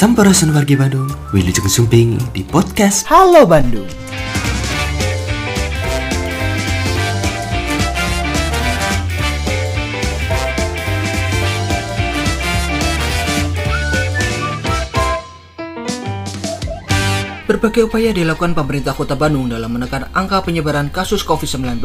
Sampurasun 0.00 0.56
wargi 0.56 0.80
Bandung, 0.80 1.12
Wilujeng 1.28 1.68
Sumping 1.68 2.16
di 2.32 2.40
podcast 2.40 3.04
Halo 3.04 3.44
Bandung. 3.44 3.84
Berbagai 17.44 17.84
upaya 17.84 18.16
dilakukan 18.16 18.56
pemerintah 18.56 18.96
Kota 18.96 19.12
Bandung 19.20 19.52
dalam 19.52 19.68
menekan 19.68 20.08
angka 20.16 20.40
penyebaran 20.48 20.88
kasus 20.88 21.20
COVID-19. 21.28 21.76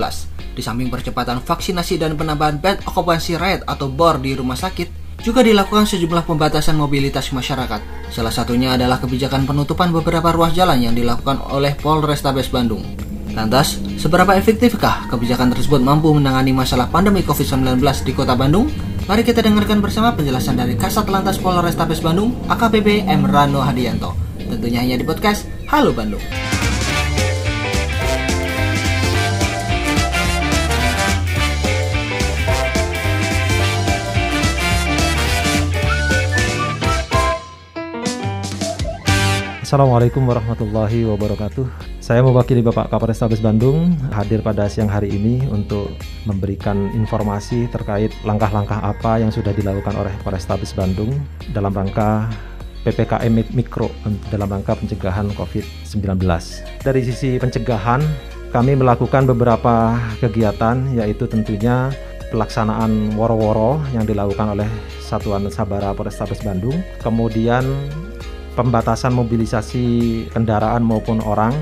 Di 0.55 0.63
samping 0.63 0.87
percepatan 0.87 1.43
vaksinasi 1.43 1.99
dan 1.99 2.15
penambahan 2.15 2.63
bed 2.63 2.79
occupancy 2.87 3.35
rate 3.35 3.67
atau 3.67 3.91
BOR 3.91 4.23
di 4.23 4.39
rumah 4.39 4.55
sakit, 4.55 5.04
juga 5.21 5.45
dilakukan 5.45 5.85
sejumlah 5.87 6.25
pembatasan 6.25 6.75
mobilitas 6.75 7.31
masyarakat. 7.31 8.11
Salah 8.11 8.33
satunya 8.33 8.75
adalah 8.75 8.99
kebijakan 8.99 9.47
penutupan 9.47 9.93
beberapa 9.93 10.33
ruas 10.33 10.51
jalan 10.51 10.81
yang 10.81 10.95
dilakukan 10.95 11.39
oleh 11.51 11.77
Polrestabes 11.77 12.51
Bandung. 12.51 12.83
Lantas, 13.35 13.75
seberapa 13.99 14.31
efektifkah 14.31 15.11
kebijakan 15.11 15.51
tersebut 15.51 15.83
mampu 15.83 16.07
menangani 16.15 16.55
masalah 16.55 16.87
pandemi 16.87 17.19
COVID-19 17.19 17.83
di 18.07 18.11
Kota 18.15 18.31
Bandung? 18.31 18.71
Mari 19.05 19.27
kita 19.27 19.43
dengarkan 19.43 19.83
bersama 19.83 20.15
penjelasan 20.15 20.55
dari 20.55 20.79
Kasat 20.79 21.11
Lantas 21.11 21.37
Polrestabes 21.37 21.99
Bandung, 21.99 22.31
AKBP 22.47 23.05
M. 23.05 23.27
Rano 23.27 23.59
Hadianto. 23.59 24.15
Tentunya 24.39 24.81
hanya 24.81 24.95
di 24.95 25.03
podcast 25.03 25.45
Halo 25.67 25.91
Bandung. 25.91 26.23
Assalamualaikum 39.65 40.29
warahmatullahi 40.29 41.09
wabarakatuh. 41.09 41.65
Saya 41.97 42.21
mewakili 42.21 42.61
Bapak 42.61 42.85
Kapolres 42.93 43.17
Tabes 43.17 43.41
Bandung 43.41 43.97
hadir 44.13 44.45
pada 44.45 44.69
siang 44.69 44.85
hari 44.85 45.09
ini 45.09 45.41
untuk 45.49 45.89
memberikan 46.29 46.93
informasi 46.93 47.65
terkait 47.73 48.13
langkah-langkah 48.21 48.77
apa 48.77 49.17
yang 49.17 49.33
sudah 49.33 49.49
dilakukan 49.57 49.97
oleh 49.97 50.13
Polrestabes 50.21 50.69
Bandung 50.77 51.17
dalam 51.49 51.73
rangka 51.73 52.29
PPKM 52.85 53.57
Mikro 53.57 53.89
dalam 54.29 54.53
rangka 54.53 54.77
pencegahan 54.77 55.33
COVID-19. 55.33 56.13
Dari 56.85 57.01
sisi 57.01 57.41
pencegahan, 57.41 58.05
kami 58.53 58.77
melakukan 58.77 59.25
beberapa 59.25 59.97
kegiatan 60.21 60.93
yaitu 60.93 61.25
tentunya 61.25 61.89
pelaksanaan 62.29 63.17
woro-woro 63.17 63.81
yang 63.97 64.05
dilakukan 64.05 64.61
oleh 64.61 64.69
Satuan 65.01 65.49
Sabara 65.49 65.89
Polrestabes 65.97 66.45
Bandung, 66.45 66.77
kemudian 67.01 67.65
pembatasan 68.55 69.13
mobilisasi 69.13 69.85
kendaraan 70.31 70.81
maupun 70.81 71.19
orang 71.21 71.53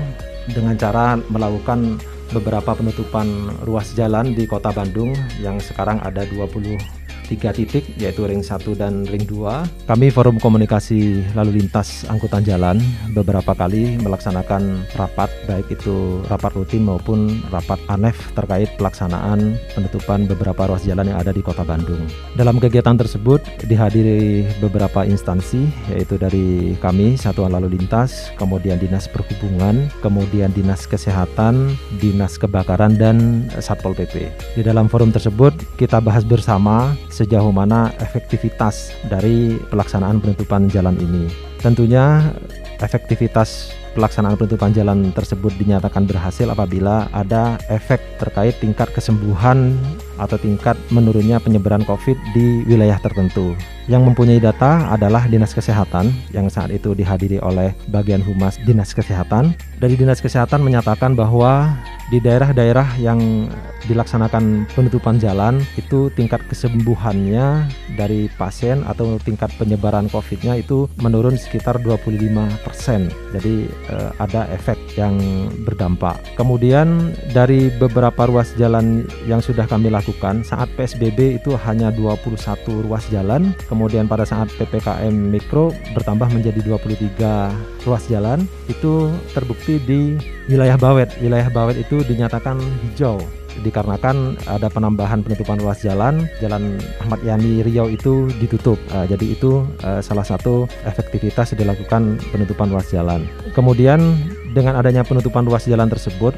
dengan 0.48 0.78
cara 0.78 1.18
melakukan 1.28 1.98
beberapa 2.30 2.74
penutupan 2.74 3.52
ruas 3.66 3.92
jalan 3.92 4.32
di 4.32 4.46
Kota 4.46 4.70
Bandung 4.70 5.12
yang 5.42 5.60
sekarang 5.60 6.00
ada 6.02 6.24
20 6.26 7.03
tiga 7.26 7.50
titik 7.50 7.84
yaitu 7.96 8.24
ring 8.28 8.44
1 8.44 8.60
dan 8.76 9.08
ring 9.08 9.24
2. 9.26 9.88
Kami 9.88 10.12
forum 10.12 10.36
komunikasi 10.36 11.24
lalu 11.32 11.64
lintas 11.64 12.04
angkutan 12.08 12.44
jalan 12.44 12.76
beberapa 13.16 13.56
kali 13.56 13.96
melaksanakan 14.00 14.84
rapat 14.96 15.32
baik 15.48 15.72
itu 15.72 16.20
rapat 16.28 16.52
rutin 16.56 16.84
maupun 16.84 17.40
rapat 17.48 17.80
ANEF 17.88 18.16
terkait 18.36 18.68
pelaksanaan 18.76 19.56
penutupan 19.72 20.28
beberapa 20.28 20.68
ruas 20.68 20.84
jalan 20.84 21.08
yang 21.08 21.18
ada 21.20 21.32
di 21.32 21.40
Kota 21.40 21.64
Bandung. 21.64 22.04
Dalam 22.36 22.60
kegiatan 22.60 22.96
tersebut 22.96 23.40
dihadiri 23.64 24.44
beberapa 24.60 25.04
instansi 25.04 25.66
yaitu 25.92 26.20
dari 26.20 26.76
kami 26.80 27.16
Satuan 27.16 27.52
Lalu 27.52 27.78
Lintas, 27.78 28.32
kemudian 28.36 28.76
Dinas 28.76 29.08
Perhubungan, 29.08 29.88
kemudian 30.04 30.52
Dinas 30.52 30.84
Kesehatan, 30.84 31.76
Dinas 31.98 32.36
Kebakaran 32.36 32.96
dan 33.00 33.48
Satpol 33.58 33.96
PP. 33.96 34.28
Di 34.58 34.62
dalam 34.62 34.90
forum 34.90 35.14
tersebut 35.14 35.54
kita 35.80 35.98
bahas 36.02 36.26
bersama 36.26 36.92
sejauh 37.14 37.54
mana 37.54 37.94
efektivitas 38.02 38.90
dari 39.06 39.54
pelaksanaan 39.70 40.18
penutupan 40.18 40.66
jalan 40.66 40.98
ini. 40.98 41.30
Tentunya 41.62 42.34
efektivitas 42.82 43.70
pelaksanaan 43.94 44.34
penutupan 44.34 44.74
jalan 44.74 45.14
tersebut 45.14 45.54
dinyatakan 45.54 46.10
berhasil 46.10 46.50
apabila 46.50 47.06
ada 47.14 47.62
efek 47.70 48.02
terkait 48.18 48.58
tingkat 48.58 48.90
kesembuhan 48.90 49.78
atau 50.20 50.38
tingkat 50.38 50.78
menurunnya 50.90 51.40
penyebaran 51.40 51.82
COVID 51.86 52.16
di 52.36 52.62
wilayah 52.68 53.00
tertentu. 53.00 53.56
Yang 53.84 54.02
mempunyai 54.12 54.40
data 54.40 54.88
adalah 54.88 55.28
Dinas 55.28 55.52
Kesehatan 55.52 56.08
yang 56.32 56.48
saat 56.48 56.72
itu 56.72 56.96
dihadiri 56.96 57.36
oleh 57.44 57.76
bagian 57.92 58.24
humas 58.24 58.56
Dinas 58.64 58.96
Kesehatan. 58.96 59.52
Dari 59.76 59.92
Dinas 60.00 60.24
Kesehatan 60.24 60.64
menyatakan 60.64 61.12
bahwa 61.12 61.76
di 62.08 62.20
daerah-daerah 62.20 63.00
yang 63.00 63.48
dilaksanakan 63.88 64.68
penutupan 64.72 65.20
jalan 65.20 65.60
itu 65.76 66.08
tingkat 66.16 66.40
kesembuhannya 66.48 67.68
dari 67.96 68.32
pasien 68.40 68.80
atau 68.88 69.20
tingkat 69.20 69.52
penyebaran 69.60 70.08
COVID-nya 70.08 70.60
itu 70.60 70.88
menurun 71.00 71.36
sekitar 71.36 71.80
25%. 71.84 73.12
Jadi 73.36 73.68
eh, 73.68 74.10
ada 74.20 74.48
efek 74.52 74.76
yang 74.96 75.16
berdampak. 75.64 76.16
Kemudian 76.36 77.12
dari 77.36 77.68
beberapa 77.76 78.28
ruas 78.28 78.52
jalan 78.56 79.04
yang 79.28 79.44
sudah 79.44 79.68
kami 79.68 79.92
lakukan 79.92 80.03
saat 80.44 80.68
PSBB 80.76 81.40
itu 81.40 81.56
hanya 81.64 81.88
21 81.94 82.84
ruas 82.84 83.04
jalan 83.08 83.56
kemudian 83.70 84.04
pada 84.04 84.28
saat 84.28 84.52
PPKM 84.60 85.12
Mikro 85.12 85.72
bertambah 85.96 86.28
menjadi 86.28 86.60
23 86.60 87.88
ruas 87.88 88.04
jalan 88.08 88.44
itu 88.68 89.12
terbukti 89.32 89.80
di 89.80 90.16
wilayah 90.48 90.76
Bawet. 90.76 91.12
Wilayah 91.20 91.48
Bawet 91.52 91.80
itu 91.80 92.04
dinyatakan 92.04 92.60
hijau 92.84 93.20
dikarenakan 93.62 94.34
ada 94.50 94.66
penambahan 94.66 95.22
penutupan 95.22 95.62
ruas 95.62 95.78
jalan, 95.84 96.26
Jalan 96.42 96.82
Ahmad 96.98 97.22
Yani 97.22 97.62
Riau 97.62 97.86
itu 97.86 98.26
ditutup. 98.42 98.80
Uh, 98.90 99.06
jadi 99.06 99.38
itu 99.38 99.62
uh, 99.86 100.02
salah 100.02 100.26
satu 100.26 100.66
efektivitas 100.82 101.54
dilakukan 101.54 102.18
penutupan 102.34 102.72
ruas 102.74 102.90
jalan. 102.90 103.22
Kemudian 103.54 104.18
dengan 104.56 104.74
adanya 104.78 105.06
penutupan 105.06 105.46
ruas 105.46 105.70
jalan 105.70 105.86
tersebut 105.86 106.34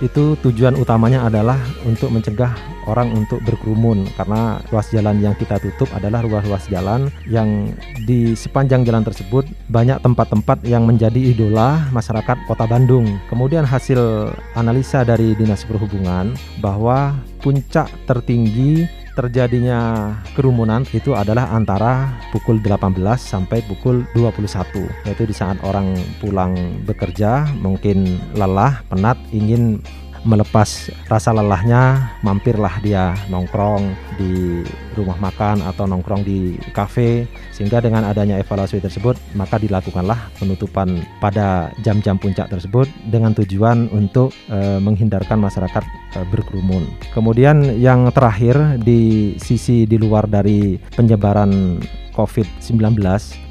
itu 0.00 0.36
tujuan 0.40 0.76
utamanya 0.80 1.28
adalah 1.28 1.60
untuk 1.84 2.08
mencegah 2.08 2.52
orang 2.88 3.12
untuk 3.12 3.38
berkerumun 3.44 4.08
karena 4.16 4.58
ruas 4.72 4.88
jalan 4.88 5.20
yang 5.20 5.36
kita 5.36 5.60
tutup 5.60 5.86
adalah 5.92 6.24
ruas-ruas 6.24 6.64
jalan 6.72 7.12
yang 7.28 7.70
di 8.08 8.32
sepanjang 8.32 8.82
jalan 8.82 9.04
tersebut 9.04 9.44
banyak 9.68 10.00
tempat-tempat 10.00 10.64
yang 10.64 10.88
menjadi 10.88 11.36
idola 11.36 11.84
masyarakat 11.92 12.36
Kota 12.48 12.64
Bandung. 12.64 13.06
Kemudian 13.28 13.68
hasil 13.68 14.32
analisa 14.56 15.04
dari 15.04 15.36
Dinas 15.36 15.68
Perhubungan 15.68 16.32
bahwa 16.64 17.14
puncak 17.44 17.88
tertinggi 18.08 18.88
terjadinya 19.20 20.16
kerumunan 20.32 20.88
itu 20.96 21.12
adalah 21.12 21.52
antara 21.52 22.08
pukul 22.32 22.56
18 22.56 22.96
sampai 23.20 23.60
pukul 23.68 24.08
21 24.16 24.88
yaitu 25.04 25.28
di 25.28 25.36
saat 25.36 25.60
orang 25.60 25.92
pulang 26.24 26.56
bekerja 26.88 27.44
mungkin 27.60 28.16
lelah 28.32 28.80
penat 28.88 29.20
ingin 29.36 29.84
melepas 30.24 30.92
rasa 31.08 31.32
lelahnya 31.32 32.12
mampirlah 32.20 32.80
dia 32.84 33.16
nongkrong 33.32 33.92
di 34.20 34.60
rumah 34.92 35.16
makan 35.16 35.64
atau 35.64 35.88
nongkrong 35.88 36.22
di 36.26 36.60
kafe 36.76 37.24
sehingga 37.54 37.80
dengan 37.80 38.04
adanya 38.04 38.36
evaluasi 38.36 38.82
tersebut 38.84 39.16
maka 39.32 39.56
dilakukanlah 39.56 40.28
penutupan 40.36 41.00
pada 41.22 41.72
jam-jam 41.80 42.20
puncak 42.20 42.52
tersebut 42.52 42.90
dengan 43.08 43.32
tujuan 43.32 43.88
untuk 43.94 44.34
e, 44.52 44.80
menghindarkan 44.82 45.40
masyarakat 45.40 45.84
e, 46.16 46.18
berkerumun. 46.28 46.84
Kemudian 47.16 47.80
yang 47.80 48.12
terakhir 48.12 48.80
di 48.82 49.34
sisi 49.40 49.88
di 49.88 49.96
luar 49.96 50.28
dari 50.28 50.76
penyebaran 50.92 51.80
COVID-19, 52.20 53.00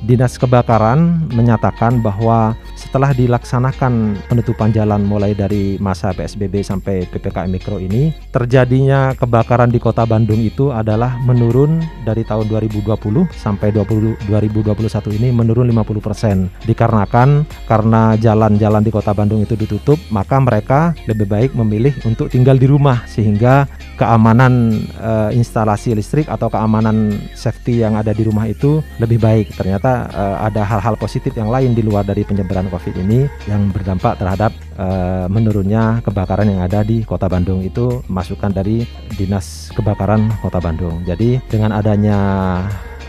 Dinas 0.05 0.37
Kebakaran 0.37 1.29
menyatakan 1.33 2.05
bahwa 2.05 2.53
setelah 2.77 3.11
dilaksanakan 3.17 4.15
penutupan 4.29 4.69
jalan 4.69 5.01
mulai 5.01 5.33
dari 5.33 5.81
masa 5.81 6.13
PSBB 6.13 6.61
sampai 6.61 7.09
PPKM 7.09 7.49
Mikro 7.49 7.81
ini, 7.81 8.13
terjadinya 8.29 9.17
kebakaran 9.17 9.73
di 9.73 9.81
Kota 9.81 10.05
Bandung 10.05 10.39
itu 10.39 10.69
adalah 10.69 11.17
menurun 11.25 11.81
dari 12.05 12.21
tahun 12.21 12.47
2020 12.51 12.93
sampai 13.33 13.73
20, 13.73 14.29
2021 14.29 15.17
ini 15.17 15.29
menurun 15.33 15.65
50% 15.71 16.69
dikarenakan 16.69 17.43
karena 17.65 18.13
jalan-jalan 18.19 18.83
di 18.85 18.91
Kota 18.93 19.11
Bandung 19.15 19.41
itu 19.41 19.57
ditutup, 19.57 19.97
maka 20.13 20.37
mereka 20.37 20.93
lebih 21.09 21.25
baik 21.25 21.51
memilih 21.57 21.95
untuk 22.05 22.29
tinggal 22.29 22.55
di 22.55 22.67
rumah 22.69 23.03
sehingga 23.09 23.65
keamanan 23.95 24.79
e, 24.95 25.11
instalasi 25.35 25.95
listrik 25.95 26.27
atau 26.27 26.51
keamanan 26.51 27.15
safety 27.35 27.83
yang 27.83 27.95
ada 27.95 28.11
di 28.11 28.23
rumah 28.23 28.47
itu 28.47 28.58
lebih 28.99 29.19
baik. 29.23 29.55
Ternyata 29.55 30.11
uh, 30.11 30.37
ada 30.43 30.67
hal-hal 30.67 30.99
positif 30.99 31.31
yang 31.37 31.47
lain 31.47 31.71
di 31.71 31.79
luar 31.79 32.03
dari 32.03 32.27
penyebaran 32.27 32.67
COVID 32.67 32.95
ini 32.99 33.25
yang 33.47 33.71
berdampak 33.71 34.19
terhadap 34.19 34.51
uh, 34.75 35.31
menurunnya 35.31 36.03
kebakaran 36.03 36.51
yang 36.51 36.61
ada 36.65 36.83
di 36.83 37.07
Kota 37.07 37.31
Bandung 37.31 37.63
itu 37.63 38.03
masukan 38.11 38.51
dari 38.51 38.83
Dinas 39.15 39.71
Kebakaran 39.71 40.27
Kota 40.43 40.59
Bandung. 40.59 41.01
Jadi 41.07 41.39
dengan 41.47 41.71
adanya 41.71 42.19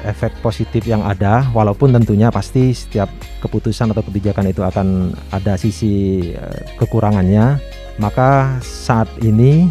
efek 0.04 0.32
positif 0.40 0.88
yang 0.88 1.04
ada 1.04 1.44
walaupun 1.52 1.92
tentunya 1.92 2.32
pasti 2.32 2.72
setiap 2.72 3.10
keputusan 3.44 3.92
atau 3.92 4.00
kebijakan 4.04 4.48
itu 4.48 4.64
akan 4.64 5.12
ada 5.32 5.60
sisi 5.60 6.24
eh, 6.32 6.60
kekurangannya 6.80 7.60
maka 8.00 8.56
saat 8.64 9.08
ini 9.20 9.68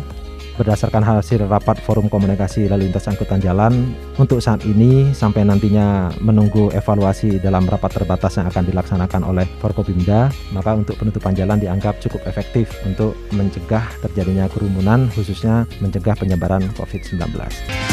berdasarkan 0.59 0.99
hasil 0.99 1.47
rapat 1.47 1.79
forum 1.79 2.11
komunikasi 2.11 2.67
lalu 2.67 2.91
lintas 2.91 3.07
angkutan 3.07 3.39
jalan 3.39 3.95
untuk 4.19 4.43
saat 4.43 4.67
ini 4.67 5.15
sampai 5.15 5.47
nantinya 5.47 6.11
menunggu 6.19 6.67
evaluasi 6.75 7.39
dalam 7.39 7.63
rapat 7.63 7.95
terbatas 7.95 8.35
yang 8.35 8.51
akan 8.51 8.67
dilaksanakan 8.67 9.23
oleh 9.23 9.47
Forkopimda 9.63 10.27
maka 10.51 10.75
untuk 10.75 10.99
penutupan 10.99 11.31
jalan 11.31 11.63
dianggap 11.63 12.03
cukup 12.03 12.27
efektif 12.27 12.75
untuk 12.83 13.15
mencegah 13.31 13.87
terjadinya 14.03 14.51
kerumunan 14.51 15.07
khususnya 15.15 15.63
mencegah 15.79 16.19
penyebaran 16.19 16.67
COVID-19. 16.75 17.88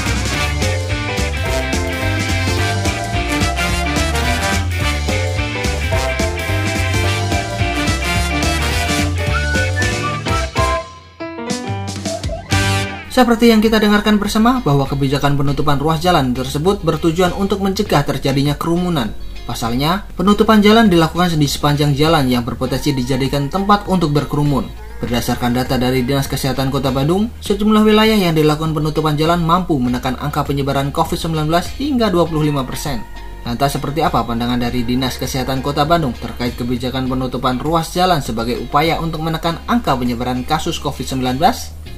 Seperti 13.16 13.48
yang 13.48 13.64
kita 13.64 13.80
dengarkan 13.80 14.20
bersama 14.20 14.60
bahwa 14.60 14.84
kebijakan 14.84 15.40
penutupan 15.40 15.80
ruas 15.80 16.04
jalan 16.04 16.36
tersebut 16.36 16.84
bertujuan 16.84 17.32
untuk 17.32 17.64
mencegah 17.64 18.04
terjadinya 18.04 18.52
kerumunan. 18.60 19.08
Pasalnya, 19.48 20.04
penutupan 20.20 20.60
jalan 20.60 20.92
dilakukan 20.92 21.32
di 21.32 21.48
sepanjang 21.48 21.96
jalan 21.96 22.28
yang 22.28 22.44
berpotensi 22.44 22.92
dijadikan 22.92 23.48
tempat 23.48 23.88
untuk 23.88 24.12
berkerumun. 24.12 24.68
Berdasarkan 25.00 25.56
data 25.56 25.80
dari 25.80 26.04
Dinas 26.04 26.28
Kesehatan 26.28 26.68
Kota 26.68 26.92
Bandung, 26.92 27.32
sejumlah 27.40 27.88
wilayah 27.88 28.20
yang 28.20 28.36
dilakukan 28.36 28.76
penutupan 28.76 29.16
jalan 29.16 29.40
mampu 29.40 29.80
menekan 29.80 30.20
angka 30.20 30.44
penyebaran 30.44 30.92
COVID-19 30.92 31.48
hingga 31.80 32.12
25%. 32.12 33.48
Lantas 33.48 33.80
seperti 33.80 34.04
apa 34.04 34.28
pandangan 34.28 34.60
dari 34.60 34.84
Dinas 34.84 35.16
Kesehatan 35.16 35.64
Kota 35.64 35.88
Bandung 35.88 36.12
terkait 36.20 36.52
kebijakan 36.52 37.08
penutupan 37.08 37.64
ruas 37.64 37.96
jalan 37.96 38.20
sebagai 38.20 38.60
upaya 38.60 39.00
untuk 39.00 39.24
menekan 39.24 39.56
angka 39.64 39.96
penyebaran 39.96 40.44
kasus 40.44 40.76
COVID-19? 40.84 41.40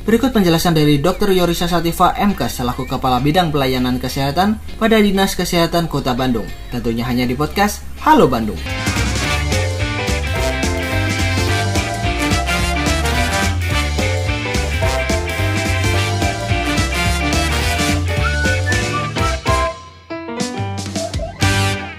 Berikut 0.09 0.33
penjelasan 0.33 0.73
dari 0.73 1.05
Dr. 1.05 1.37
Yorisa 1.37 1.69
Sativa 1.69 2.17
MK 2.17 2.49
selaku 2.49 2.89
Kepala 2.89 3.21
Bidang 3.21 3.53
Pelayanan 3.53 4.01
Kesehatan 4.01 4.57
pada 4.81 4.97
Dinas 4.97 5.37
Kesehatan 5.37 5.85
Kota 5.85 6.17
Bandung. 6.17 6.49
Tentunya 6.73 7.05
hanya 7.05 7.29
di 7.29 7.37
podcast 7.37 7.85
Halo 8.01 8.25
Bandung. 8.25 8.57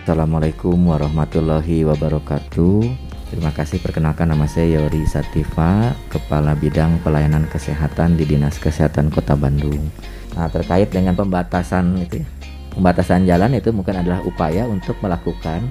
Assalamualaikum 0.01 0.81
warahmatullahi 0.81 1.85
wabarakatuh 1.85 3.08
Terima 3.29 3.53
kasih 3.53 3.77
perkenalkan 3.77 4.25
nama 4.25 4.49
saya 4.49 4.81
Yori 4.81 5.05
Sativa, 5.05 5.93
Kepala 6.09 6.57
Bidang 6.57 6.97
Pelayanan 7.05 7.45
Kesehatan 7.45 8.17
di 8.17 8.25
Dinas 8.25 8.57
Kesehatan 8.57 9.13
Kota 9.13 9.37
Bandung. 9.37 9.85
Nah, 10.33 10.49
terkait 10.49 10.89
dengan 10.89 11.13
pembatasan 11.13 11.93
itu 12.01 12.25
ya. 12.25 12.27
Pembatasan 12.73 13.29
jalan 13.29 13.53
itu 13.53 13.69
mungkin 13.69 14.01
adalah 14.01 14.25
upaya 14.25 14.65
untuk 14.65 14.97
melakukan 15.05 15.61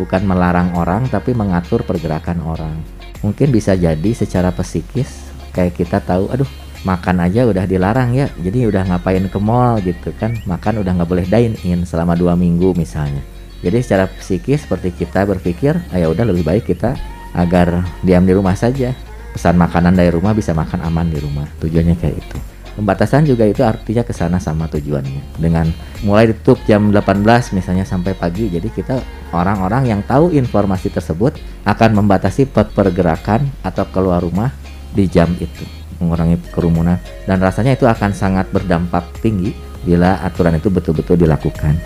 bukan 0.00 0.24
melarang 0.24 0.72
orang 0.72 1.04
tapi 1.12 1.36
mengatur 1.36 1.84
pergerakan 1.84 2.40
orang. 2.48 2.80
Mungkin 3.20 3.52
bisa 3.52 3.76
jadi 3.76 4.10
secara 4.16 4.48
psikis 4.56 5.28
kayak 5.52 5.76
kita 5.76 6.00
tahu 6.00 6.32
aduh 6.32 6.48
makan 6.82 7.28
aja 7.28 7.46
udah 7.46 7.68
dilarang 7.68 8.16
ya 8.16 8.26
jadi 8.42 8.66
udah 8.66 8.82
ngapain 8.88 9.22
ke 9.28 9.38
mall 9.38 9.78
gitu 9.84 10.10
kan 10.18 10.34
makan 10.48 10.82
udah 10.82 10.92
nggak 10.98 11.10
boleh 11.10 11.26
dine 11.28 11.54
in 11.62 11.86
selama 11.86 12.18
dua 12.18 12.34
minggu 12.34 12.74
misalnya 12.74 13.22
jadi 13.62 13.78
secara 13.78 14.10
psikis 14.10 14.66
seperti 14.66 14.90
kita 14.90 15.22
berpikir, 15.22 15.78
ah, 15.94 15.98
ya 15.98 16.10
udah 16.10 16.26
lebih 16.26 16.42
baik 16.42 16.74
kita 16.74 16.98
agar 17.38 17.86
diam 18.02 18.26
di 18.26 18.34
rumah 18.34 18.58
saja. 18.58 18.90
Pesan 19.32 19.56
makanan 19.56 19.96
dari 19.96 20.12
rumah 20.12 20.36
bisa 20.36 20.52
makan 20.52 20.84
aman 20.84 21.08
di 21.08 21.16
rumah. 21.22 21.48
Tujuannya 21.62 21.96
kayak 21.96 22.16
itu. 22.20 22.38
Pembatasan 22.72 23.24
juga 23.24 23.48
itu 23.48 23.64
artinya 23.64 24.04
ke 24.04 24.12
sana 24.12 24.36
sama 24.36 24.68
tujuannya. 24.68 25.40
Dengan 25.40 25.72
mulai 26.04 26.34
ditutup 26.34 26.60
jam 26.68 26.92
18 26.92 27.56
misalnya 27.56 27.86
sampai 27.88 28.12
pagi. 28.12 28.52
Jadi 28.52 28.68
kita 28.68 29.00
orang-orang 29.32 29.88
yang 29.88 30.00
tahu 30.04 30.34
informasi 30.36 30.92
tersebut 30.92 31.38
akan 31.64 32.02
membatasi 32.02 32.50
pergerakan 32.50 33.48
atau 33.64 33.88
keluar 33.88 34.20
rumah 34.20 34.52
di 34.92 35.08
jam 35.08 35.32
itu. 35.40 35.64
Mengurangi 36.02 36.36
kerumunan 36.52 37.00
dan 37.24 37.38
rasanya 37.40 37.72
itu 37.78 37.88
akan 37.88 38.12
sangat 38.12 38.50
berdampak 38.52 39.06
tinggi 39.24 39.54
bila 39.86 40.20
aturan 40.20 40.58
itu 40.60 40.68
betul-betul 40.68 41.16
dilakukan. 41.16 41.78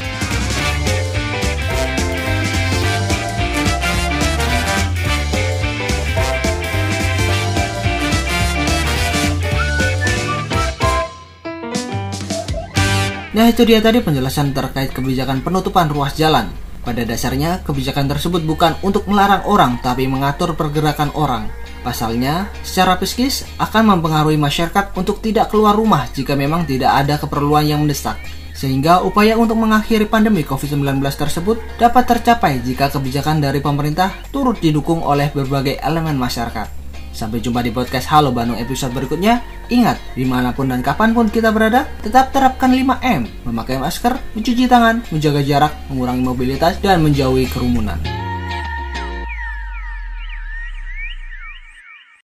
Nah 13.37 13.53
itu 13.53 13.69
dia 13.69 13.85
tadi 13.85 14.01
penjelasan 14.01 14.57
terkait 14.57 14.97
kebijakan 14.97 15.45
penutupan 15.45 15.93
ruas 15.93 16.17
jalan. 16.17 16.49
Pada 16.81 17.05
dasarnya, 17.05 17.61
kebijakan 17.69 18.09
tersebut 18.09 18.41
bukan 18.41 18.81
untuk 18.81 19.05
melarang 19.05 19.45
orang, 19.45 19.77
tapi 19.85 20.09
mengatur 20.09 20.57
pergerakan 20.57 21.13
orang. 21.13 21.45
Pasalnya, 21.85 22.49
secara 22.65 22.97
psikis 22.97 23.45
akan 23.61 23.93
mempengaruhi 23.93 24.41
masyarakat 24.41 24.97
untuk 24.97 25.21
tidak 25.21 25.53
keluar 25.53 25.77
rumah 25.77 26.09
jika 26.17 26.33
memang 26.33 26.65
tidak 26.65 26.97
ada 26.97 27.21
keperluan 27.21 27.69
yang 27.69 27.85
mendesak. 27.85 28.17
Sehingga 28.57 29.05
upaya 29.05 29.37
untuk 29.37 29.61
mengakhiri 29.61 30.09
pandemi 30.09 30.41
COVID-19 30.41 30.97
tersebut 31.05 31.61
dapat 31.77 32.09
tercapai 32.09 32.65
jika 32.65 32.89
kebijakan 32.89 33.45
dari 33.45 33.61
pemerintah 33.61 34.17
turut 34.33 34.57
didukung 34.65 35.05
oleh 35.05 35.29
berbagai 35.29 35.77
elemen 35.85 36.17
masyarakat. 36.17 36.86
Sampai 37.17 37.41
jumpa 37.41 37.65
di 37.65 37.73
podcast 37.73 38.13
Halo 38.13 38.29
Bandung 38.29 38.61
episode 38.61 38.93
berikutnya. 38.93 39.41
Ingat, 39.73 39.97
di 40.13 40.29
mana 40.29 40.53
pun 40.53 40.69
dan 40.69 40.85
kapan 40.85 41.17
pun 41.17 41.33
kita 41.33 41.49
berada, 41.49 41.89
tetap 42.05 42.29
terapkan 42.29 42.69
5M. 42.69 43.49
Memakai 43.49 43.81
masker, 43.81 44.21
mencuci 44.37 44.69
tangan, 44.69 45.01
menjaga 45.09 45.41
jarak, 45.41 45.73
mengurangi 45.89 46.21
mobilitas, 46.21 46.77
dan 46.85 47.01
menjauhi 47.01 47.49
kerumunan. 47.49 48.16